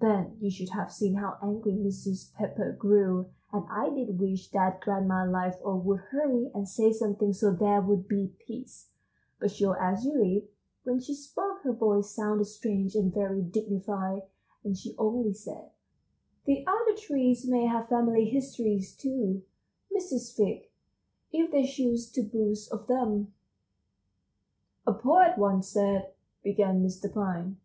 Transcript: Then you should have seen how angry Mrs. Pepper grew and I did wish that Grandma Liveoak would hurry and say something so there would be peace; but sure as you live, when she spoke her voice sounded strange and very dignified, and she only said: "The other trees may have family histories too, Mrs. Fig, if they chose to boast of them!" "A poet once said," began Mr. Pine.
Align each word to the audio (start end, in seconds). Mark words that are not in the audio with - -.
Then 0.00 0.38
you 0.40 0.50
should 0.50 0.70
have 0.70 0.90
seen 0.90 1.16
how 1.16 1.36
angry 1.42 1.74
Mrs. 1.74 2.32
Pepper 2.32 2.72
grew 2.72 3.28
and 3.52 3.66
I 3.68 3.90
did 3.90 4.18
wish 4.18 4.50
that 4.52 4.80
Grandma 4.80 5.26
Liveoak 5.26 5.84
would 5.84 6.00
hurry 6.10 6.50
and 6.54 6.66
say 6.66 6.90
something 6.90 7.34
so 7.34 7.52
there 7.52 7.82
would 7.82 8.08
be 8.08 8.34
peace; 8.46 8.88
but 9.38 9.50
sure 9.50 9.78
as 9.78 10.06
you 10.06 10.14
live, 10.14 10.44
when 10.84 11.00
she 11.00 11.12
spoke 11.12 11.60
her 11.64 11.74
voice 11.74 12.08
sounded 12.10 12.46
strange 12.46 12.94
and 12.94 13.12
very 13.12 13.42
dignified, 13.42 14.22
and 14.64 14.74
she 14.74 14.94
only 14.96 15.34
said: 15.34 15.68
"The 16.46 16.66
other 16.66 16.96
trees 16.96 17.46
may 17.46 17.66
have 17.66 17.90
family 17.90 18.24
histories 18.24 18.96
too, 18.96 19.42
Mrs. 19.94 20.34
Fig, 20.34 20.70
if 21.30 21.50
they 21.50 21.66
chose 21.66 22.10
to 22.12 22.22
boast 22.22 22.72
of 22.72 22.86
them!" 22.86 23.34
"A 24.86 24.94
poet 24.94 25.36
once 25.36 25.68
said," 25.68 26.12
began 26.42 26.82
Mr. 26.82 27.12
Pine. 27.12 27.58